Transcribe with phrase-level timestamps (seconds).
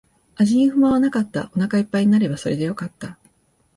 [0.33, 1.51] 味に不満はなかった。
[1.55, 3.19] お腹一杯になればそれでよかった。